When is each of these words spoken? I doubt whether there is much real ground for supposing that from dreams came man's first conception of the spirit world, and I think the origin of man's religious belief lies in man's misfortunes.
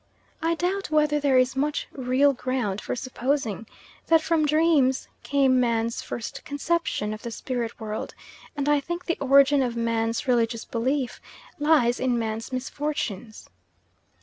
I 0.41 0.55
doubt 0.55 0.89
whether 0.89 1.19
there 1.19 1.37
is 1.37 1.55
much 1.55 1.87
real 1.91 2.33
ground 2.33 2.81
for 2.81 2.95
supposing 2.95 3.67
that 4.07 4.19
from 4.19 4.47
dreams 4.47 5.07
came 5.21 5.59
man's 5.59 6.01
first 6.01 6.43
conception 6.43 7.13
of 7.13 7.21
the 7.21 7.29
spirit 7.29 7.79
world, 7.79 8.15
and 8.57 8.67
I 8.67 8.79
think 8.79 9.05
the 9.05 9.19
origin 9.21 9.61
of 9.61 9.75
man's 9.75 10.27
religious 10.27 10.65
belief 10.65 11.21
lies 11.59 11.99
in 11.99 12.17
man's 12.17 12.51
misfortunes. 12.51 13.47